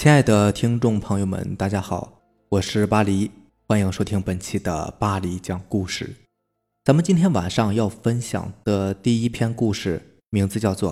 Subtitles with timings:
[0.00, 3.30] 亲爱的听众朋友们，大家好，我是巴黎，
[3.66, 6.16] 欢迎收听本期的巴黎讲故事。
[6.82, 10.90] 咱们今天晚上要分享的第一篇故事，名字叫做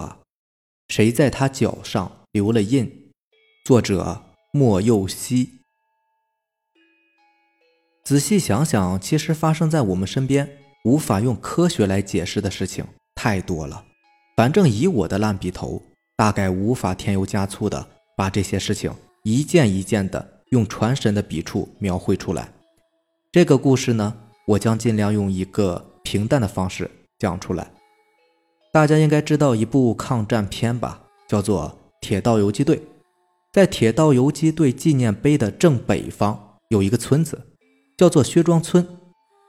[0.95, 2.85] 《谁在他脚上留了印》，
[3.65, 5.63] 作者莫佑熙。
[8.05, 12.85] 仔细想想，其实发生在我们身边无法用科学来解释的事情
[13.15, 13.87] 太多了。
[14.37, 15.83] 反正以我的烂笔头，
[16.15, 17.89] 大概无法添油加醋的
[18.19, 22.53] 把这些事情一件一件的用传神的笔触描绘出来。
[23.31, 24.13] 这个故事呢，
[24.45, 27.71] 我将尽量用一个平淡的方式讲出来。
[28.73, 32.77] 大家应该知道一部抗战片吧，叫做《铁道游击队》。
[33.53, 37.41] 在铁道游击队纪念碑的正北方有一个村子，
[37.97, 38.85] 叫做薛庄村。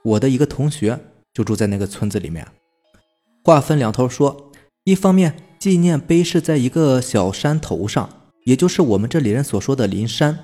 [0.04, 1.00] 我的一个同学
[1.34, 2.46] 就住在那个村子里面。
[3.42, 4.52] 话分两头说。
[4.84, 8.08] 一方面，纪念碑是在一个小山头上，
[8.44, 10.38] 也就是我们这里人所说的灵山。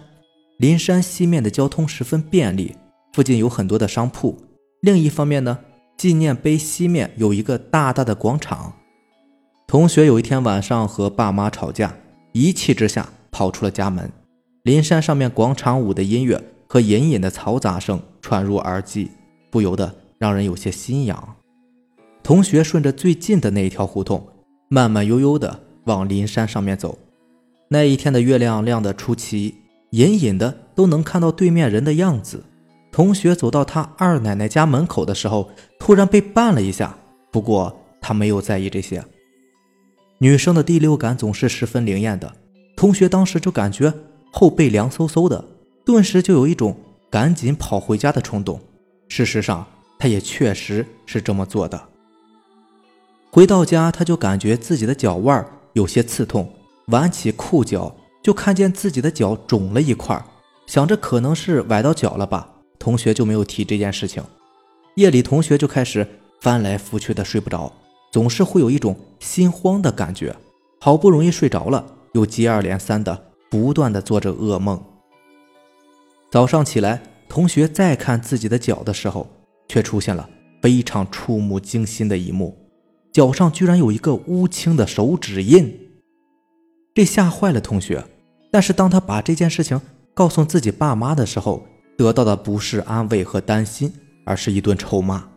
[0.59, 2.75] 灵山西面的交通十分便利，
[3.13, 4.37] 附近有很多的商铺。
[4.81, 5.59] 另一方面呢，
[5.97, 8.73] 纪念碑西面有一个大大的广场。
[9.67, 11.95] 同学有一天晚上和爸妈吵架，
[12.33, 14.11] 一气之下跑出了家门。
[14.63, 19.11] 灵山上面广场舞的音乐和隐隐的嘈杂声传入耳际，
[19.51, 21.37] 不由得让人有些心痒。
[22.23, 24.27] 同学顺着最近的那一条胡同，
[24.69, 26.99] 慢慢悠悠地往林山上面走。
[27.69, 29.55] 那一天的月亮亮得出奇，
[29.91, 32.45] 隐隐的都能看到对面人的样子。
[32.93, 36.97] 同学走到他二奶奶家门口的时候，突然被绊了一下。
[37.31, 39.05] 不过他没有在意这些。
[40.19, 42.33] 女生的第六感总是十分灵验的，
[42.75, 43.93] 同学当时就感觉
[44.33, 45.45] 后背凉飕飕的，
[45.85, 46.75] 顿时就有一种
[47.11, 48.59] 赶紧跑回家的冲动。
[49.09, 49.67] 事实上，
[49.99, 51.89] 他也确实是这么做的。
[53.31, 55.45] 回到家，他就感觉自己的脚腕
[55.75, 56.51] 有些刺痛，
[56.89, 60.25] 挽起裤脚就看见自己的脚肿了一块，
[60.67, 64.23] 想着可能是崴到脚了吧，同学就没有提这件事情。
[64.95, 66.07] 夜里，同学就开始
[66.41, 67.73] 翻来覆去的睡不着，
[68.13, 70.35] 总是会有一种心慌的感觉。
[70.81, 74.81] 好不容易睡着了，又接二连三的不断的做着噩梦。
[76.31, 79.27] 早上起来，同学再看自己的脚的时候，
[79.69, 80.29] 却出现了
[80.63, 82.57] 非常触目惊心的一幕。
[83.13, 85.86] 脚上居然有一个乌青的手指印，
[86.97, 88.03] 这吓坏了同学。
[88.51, 89.79] 但是当他把这件事情
[90.15, 91.67] 告诉自己爸妈的时候，
[91.99, 93.93] 得到的不是安慰和担心，
[94.25, 95.29] 而是一顿臭骂。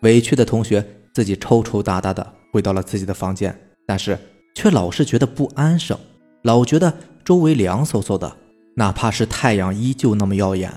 [0.00, 0.82] 委屈的同学
[1.12, 3.54] 自己抽抽搭搭的回到了自己的房间，
[3.86, 4.18] 但是
[4.54, 5.98] 却老是觉得不安生，
[6.40, 8.34] 老觉得周围凉飕飕的，
[8.76, 10.72] 哪怕是太阳依旧那么耀眼。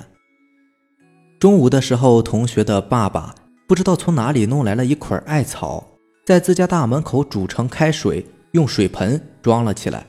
[1.40, 3.34] 中午的时候，同学的爸爸
[3.66, 5.88] 不知道从哪里弄来了一捆艾草。
[6.26, 10.06] 在自家大门口煮成开水，用水盆装了起来。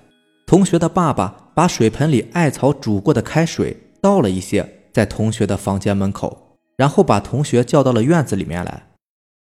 [0.48, 8.88] 同学的爸爸把水盆里艾草煮过的开水倒了一些在同学的房间门口，然后把同学叫到了院子里面来。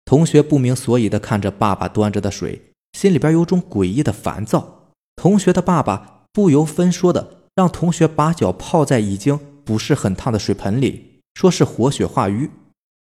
[0.05, 4.93] 同学不明所以的看着爸爸端着的水，心里边有种诡异的烦躁。
[5.16, 12.50] 同学的爸爸不由分说的让同学把脚泡在已经不是很烫的水盆里，说是活血化瘀。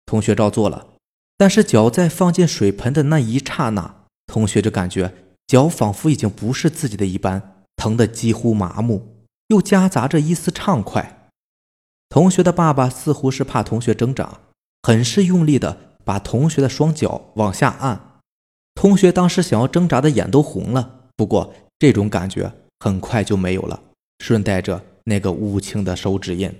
[0.06, 0.89] 同学照做了。
[1.39, 5.11] 但是脚在放进水盆的那一刹那，同学就感觉
[5.47, 9.07] 脚仿佛已经不是自己的一般，疼得几乎麻木，
[9.47, 11.29] 又夹杂着一丝畅快。
[12.09, 14.41] 同学的爸爸似乎是怕同学挣扎，
[14.84, 18.19] 很是用力的把同学的双脚往下按。
[18.75, 22.51] 同学当时想要挣扎的眼都红了，不过这种感觉
[22.81, 23.81] 很快就没有了，
[24.19, 26.53] 顺带着那个乌青的手指印。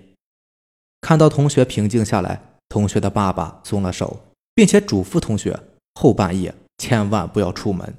[1.02, 4.22] 看到同学平静下来，同学的爸爸松了手。
[4.60, 5.58] 并且嘱咐同学
[5.96, 7.94] 后半夜千万不要出门。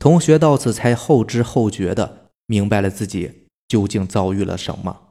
[0.00, 5.10] 同学到此才后知后觉的明白了自己究竟遭遇了什么。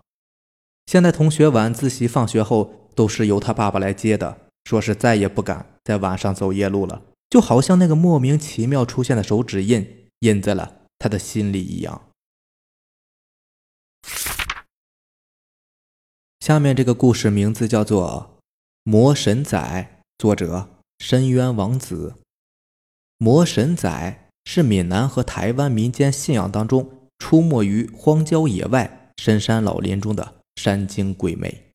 [0.85, 12.09] 现在同学晚自习放学后都是由他爸爸来接的，说是再也不敢在晚上走夜路了，就好像那个莫名其妙出现的手指印印在了他的心里一样。
[16.39, 18.39] 下面这个故事名字叫做
[18.83, 19.57] 《魔神仔》，
[20.17, 20.69] 作者。
[21.03, 22.13] 深渊王子，
[23.17, 31.69] 魔神仔是闽南和台湾民间信仰当中出没于荒郊野外、深山老林中的山精鬼魅。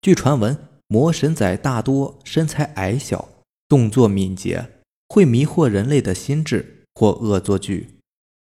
[0.00, 0.56] 据传闻，
[0.86, 3.28] 魔神仔大多身材矮小，
[3.68, 4.66] 动作敏捷，
[5.10, 7.98] 会迷惑人类的心智或恶作剧。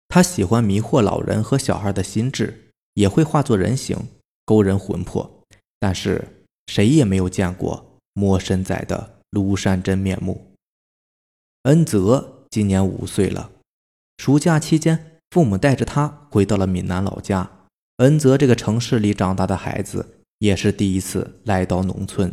[0.08, 3.96] 他喜欢迷惑老人和小孩的心智，也会化作人形
[4.44, 5.44] 勾人魂魄。
[5.80, 9.20] 但是谁也没有见过魔神仔的。
[9.30, 10.54] 庐山真面目。
[11.64, 13.52] 恩泽今年五岁了。
[14.18, 17.50] 暑假期间，父母带着他回到了闽南老家。
[17.98, 22.32] 恩泽这个城市里长大的孩子，也是第一次来到农村。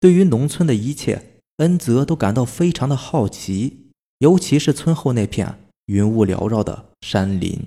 [0.00, 5.56] 对于农村的一切，恩泽都感到非常的好奇，尤其是村后那片
[5.86, 7.60] 云雾缭绕的山林。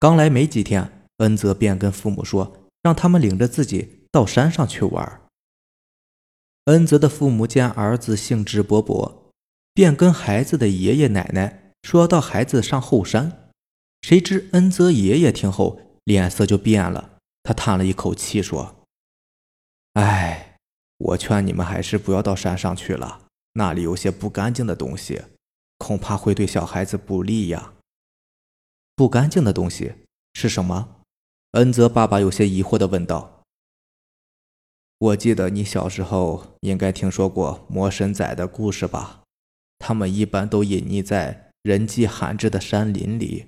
[0.00, 5.20] 刚来没几天，恩泽便跟父母说，让他们领着自己到山上去玩。
[6.64, 9.12] 恩泽的父母见儿子兴致勃勃，
[9.72, 13.44] 便跟孩子的爷爷奶奶说要到孩子上后山。
[14.06, 18.86] 谁知恩泽爷爷听后脸色就变了，他叹了一口气说
[19.94, 20.58] ：“哎，
[20.98, 25.22] 我劝你们还是不要到山上去了，那里有些不干净的东西，
[25.78, 27.74] 恐怕会对小孩子不利呀。”
[28.94, 29.94] 不干净的东西
[30.34, 31.00] 是什么？
[31.54, 33.42] 恩泽爸爸有些疑惑地问道。
[34.98, 39.24] “我记得你小时候应该听说过魔神仔的故事吧？
[39.80, 43.46] 他们一般都隐匿在人迹罕至的山林里。”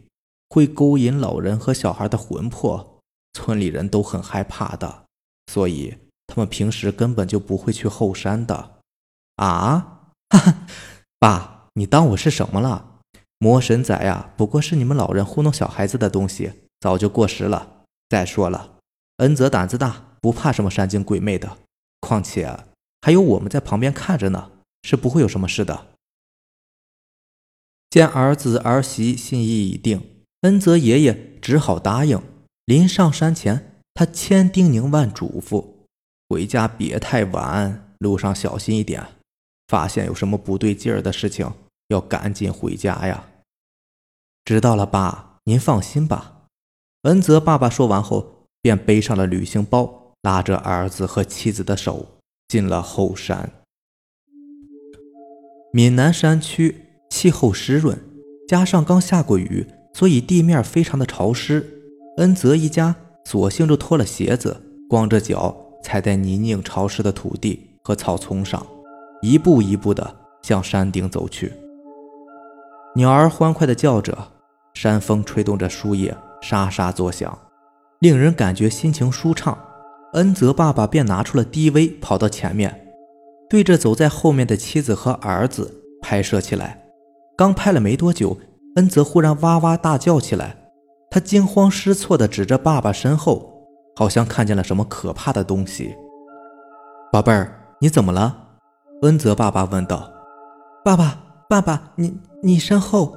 [0.59, 2.99] 会勾引老人和小孩的魂魄，
[3.33, 5.05] 村里人都很害怕的，
[5.47, 5.97] 所以
[6.27, 8.81] 他们平时根本就不会去后山的。
[9.37, 10.67] 啊，哈哈，
[11.21, 12.99] 爸，你当我是什么了？
[13.39, 17.85] 魔神仔呀，不过是你们老人糊弄小孩子的东西，早就过时了。
[18.09, 18.79] 再说了，
[19.19, 21.59] 恩泽胆子大，不怕什么山精鬼魅的，
[22.01, 22.65] 况且
[23.01, 24.51] 还有我们在旁边看着呢，
[24.83, 25.87] 是不会有什么事的。
[27.89, 30.18] 见儿子儿媳心意已定。
[30.43, 32.21] 恩泽爷爷只好答应。
[32.65, 35.65] 临上山前，他千叮咛万嘱咐
[36.29, 39.05] ：“回家别太晚，路上小心一点。
[39.67, 41.51] 发现有什么不对劲儿的事情，
[41.89, 43.25] 要赶紧回家呀。”
[44.45, 46.45] 知道了，爸，您放心吧。
[47.03, 52.07] 恩泽爸爸说完后，便背上了旅行包，拉着儿子和妻子的手
[52.47, 53.51] 进了后山。
[55.73, 57.99] 闽南山区气候湿润，
[58.47, 59.67] 加上刚下过雨。
[59.99, 61.67] 所以地面非常的潮湿，
[62.19, 64.57] 恩泽一家索性就脱了鞋子，
[64.89, 68.65] 光着脚踩在泥泞潮湿的土地和草丛上，
[69.23, 71.53] 一步一步的向山顶走去。
[72.95, 74.17] 鸟儿欢快的叫着，
[74.73, 77.37] 山风吹动着树叶沙沙作响，
[77.99, 79.59] 令人感觉心情舒畅。
[80.13, 82.87] 恩泽爸爸便拿出了 DV，跑到前面，
[83.51, 86.85] 对着走在后面的妻子和儿子拍摄起来。
[87.37, 88.39] 刚拍了没多久。
[88.77, 90.57] 恩泽忽然哇哇大叫起来，
[91.11, 93.67] 他惊慌失措地指着爸爸身后，
[93.97, 95.97] 好像看见了什么可怕的东西。
[97.11, 98.37] 宝贝儿，你怎么了？
[99.03, 100.11] 恩泽爸爸问道。
[100.85, 101.19] 爸爸，
[101.49, 103.17] 爸爸，你你身后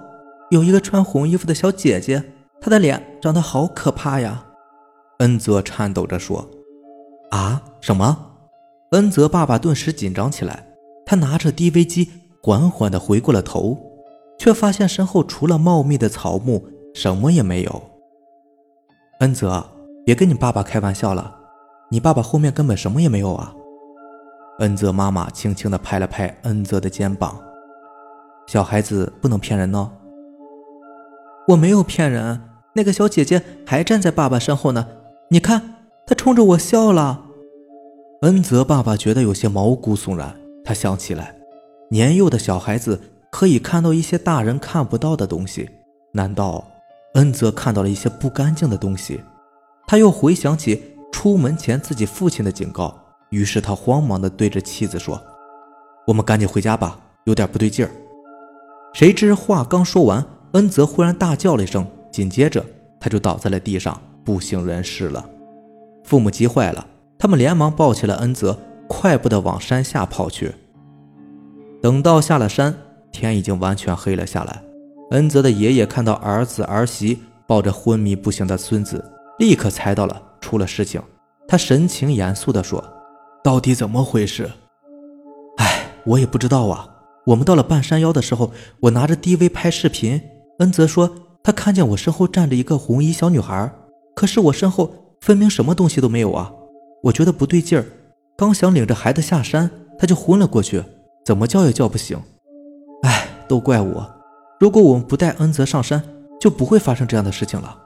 [0.50, 2.24] 有一个穿红衣服的小姐姐，
[2.59, 4.45] 她的脸长得好可怕呀！
[5.19, 6.50] 恩泽颤抖着说。
[7.30, 7.62] 啊？
[7.81, 8.18] 什么？
[8.92, 10.65] 恩泽爸爸顿时紧张起来，
[11.06, 12.09] 他拿着 DV 机，
[12.42, 13.77] 缓缓地回过了头。
[14.41, 16.65] 却发现身后除了茂密的草木，
[16.95, 17.83] 什么也没有。
[19.19, 19.63] 恩泽，
[20.03, 21.31] 别跟你爸爸开玩笑了，
[21.91, 23.53] 你爸爸后面根本什么也没有啊！
[24.57, 27.39] 恩泽妈妈轻轻地拍了拍恩泽的肩膀
[28.49, 29.91] ：“小孩子不能骗人哦。”
[31.49, 32.41] 我没有骗人，
[32.73, 34.88] 那个小姐姐还站在爸爸身后呢。
[35.29, 37.25] 你看，她冲着我笑了。
[38.23, 40.35] 恩泽爸爸觉得有些毛骨悚然，
[40.65, 41.35] 他想起来，
[41.91, 42.99] 年幼的小孩子。
[43.31, 45.67] 可以看到一些大人看不到的东西，
[46.11, 46.63] 难道
[47.13, 49.21] 恩泽看到了一些不干净的东西？
[49.88, 52.93] 他又回想起出门前自己父亲的警告，
[53.29, 55.19] 于是他慌忙地对着妻子说
[56.05, 57.91] ：“我们赶紧回家吧，有点不对劲儿。”
[58.93, 62.63] 谁知话刚说完，恩泽忽然大叫了一声，紧接着
[63.00, 65.25] 他就倒在了地上，不省人事了。
[66.03, 66.85] 父母急坏了，
[67.17, 68.59] 他们连忙抱起了恩泽，
[68.89, 70.53] 快步地往山下跑去。
[71.81, 72.75] 等到下了山。
[73.12, 74.62] 天已经完全黑了下来，
[75.12, 79.03] 恩泽的爷爷看到儿子儿媳抱着昏迷不醒的孙子，
[79.39, 81.01] 立刻猜到了出了事情。
[81.48, 82.84] 他神情严肃地说
[83.44, 84.50] ：“到底怎么回事
[85.58, 86.88] ？”“哎，我也不知道啊。
[87.25, 90.20] 我们到了半山腰的时候，我拿着 DV 拍视频。
[90.60, 91.13] 恩泽说
[91.44, 93.70] 他看见我身后站着一个红衣小女孩，
[94.15, 96.51] 可是我身后分明什么东西都没有啊！
[97.03, 97.86] 我觉得不对劲儿，
[98.38, 100.82] 刚想领着孩子下山，他就昏了过去，
[101.25, 102.18] 怎么叫也叫不醒。”
[103.51, 104.10] 都怪我！
[104.62, 106.01] 如果我们不带恩泽上山，
[106.39, 107.77] 就不会发生这样的事情了。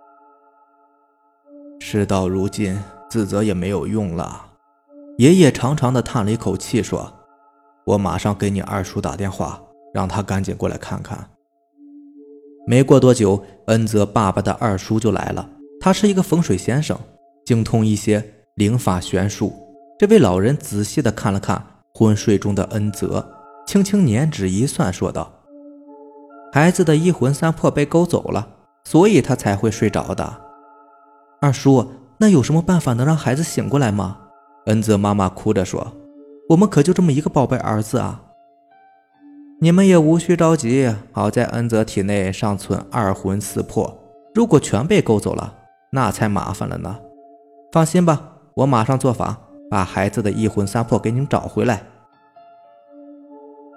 [1.80, 2.80] 事到如今，
[3.10, 4.46] 自责也没有用了。
[5.18, 7.12] 爷爷长长的叹了一口气，说
[7.84, 9.60] ：“我马上给你二叔打电话，
[9.92, 11.32] 让他赶紧过来看看。”
[12.68, 15.50] 没过多久，恩泽爸爸的二叔就来了。
[15.82, 16.96] 他是一个风水先生，
[17.44, 19.52] 精通一些灵法玄术。
[19.98, 23.28] 这位老人仔细的看了看昏睡中的恩泽，
[23.66, 25.32] 轻轻捻指一算，说道。
[26.56, 28.48] 孩子的一魂三魄被勾走了，
[28.86, 30.38] 所以他才会睡着的。
[31.42, 31.86] 二叔，
[32.18, 34.20] 那有什么办法能让孩子醒过来吗？
[34.68, 35.92] 恩泽妈妈哭着说
[36.48, 38.22] ：“我们可就这么一个宝贝儿子啊！”
[39.60, 43.94] 你们也无需着急，好在恩泽体内尚存二魂四魄，
[44.34, 45.56] 如果全被勾走了，
[45.90, 46.98] 那才麻烦了呢。
[47.74, 49.38] 放心吧，我马上做法，
[49.70, 51.84] 把孩子的一魂三魄给你们找回来。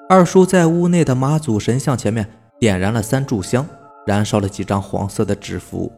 [0.09, 3.67] 二叔在屋内的妈祖神像前面点燃了三炷香，
[4.07, 5.91] 燃烧了几张黄色的纸符，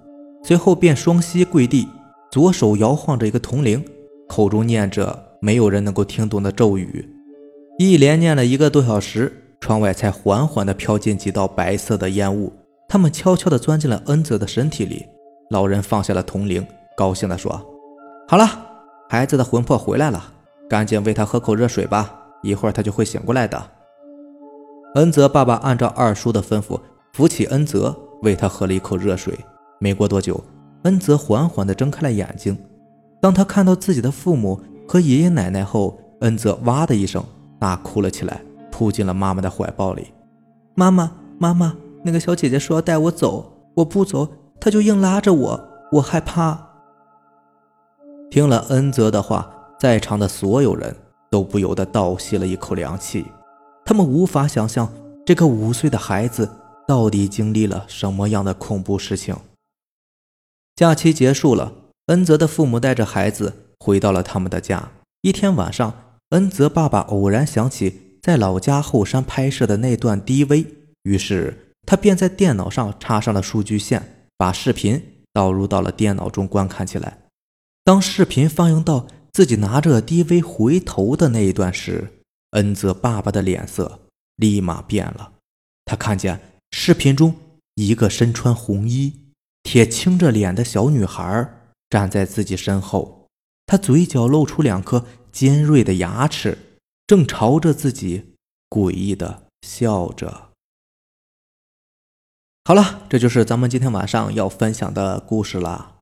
[0.42, 1.88] 随后便双膝跪地，
[2.30, 3.84] 左手摇晃着一个铜铃。
[4.28, 7.08] 口中念着没有人能够听懂的咒语，
[7.78, 12.52] 一连念了一个多小时，窗外才缓缓地飘进几道白色的烟雾。
[12.88, 15.04] 他们悄悄地钻进了恩泽的身体里。
[15.50, 16.64] 老人放下了铜铃，
[16.96, 17.60] 高兴地说
[18.28, 18.46] ：“好了，
[19.08, 20.32] 孩子的魂魄回来了，
[20.68, 23.60] 赶紧喂他喝口热水吧，一会儿他就会醒过来的。”
[24.94, 26.78] 恩泽爸爸按照二叔的吩咐，
[27.12, 29.38] 扶起恩泽，喂他喝了一口热水。
[29.78, 30.42] 没过多久，
[30.82, 32.58] 恩泽缓缓地睁开了眼睛。
[33.22, 37.22] 当他看到自己的父母和爷爷奶奶后，恩泽哇的一声
[37.60, 38.42] 大哭了起来，
[38.72, 40.08] 扑进了妈妈的怀抱里。
[40.74, 44.26] 妈妈，妈妈，那个小姐姐说要带我走，我不走，
[44.58, 46.58] 她就硬拉着我，我害怕。
[48.28, 50.96] 听了恩泽的话，在场的所有人
[51.30, 53.24] 都不由得倒吸了一口凉气。
[53.90, 54.88] 他们无法想象
[55.26, 56.48] 这个五岁的孩子
[56.86, 59.34] 到底经历了什么样的恐怖事情。
[60.76, 61.72] 假期结束了。
[62.06, 64.92] 恩泽的父母带着孩子回到了他们的家。
[65.22, 70.66] 一天晚上，恩泽爸爸偶然想起在老家后山拍摄的那段 DV，
[71.02, 77.18] 于是他便在电脑上插上了数据线，把视频导入到了电脑中观看起来。
[77.82, 82.19] 当视频放映到自己拿着 DV 回头的那一段时，
[82.50, 84.00] 恩泽爸爸的脸色
[84.36, 85.32] 立马变了。
[85.84, 86.40] 他看见
[86.72, 87.34] 视频中
[87.74, 91.56] 一个身穿红衣、铁青着脸的小女孩。
[91.90, 93.26] 站在自己身后，
[93.66, 96.56] 他嘴角露出两颗尖锐的牙齿，
[97.04, 98.36] 正朝着自己
[98.68, 100.50] 诡异的笑着。
[102.64, 105.96] 好了，这就是咱们今天晚上要分享的故事了。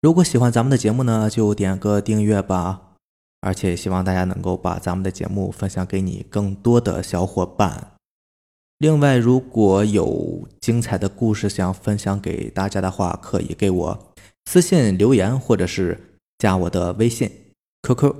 [0.00, 2.93] 如果喜欢咱们的节目呢，就点个订阅吧。
[3.44, 7.92] 而且希望大家能够把咱们的节目分享给你更多的小伙伴。
[8.78, 14.12] 另外，如果有精彩的故事想分享给大家的话，可以给我。
[14.46, 17.30] 私信留言，或者是加我的微信
[17.82, 18.14] QQ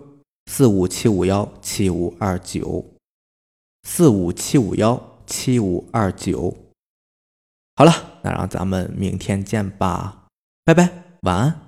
[0.51, 2.85] 四五七五幺七五二九
[3.83, 6.55] 四五七五幺七五二九。
[7.77, 10.27] 好了，那让咱们明天见吧，
[10.65, 10.91] 拜拜，
[11.23, 11.64] 晚安。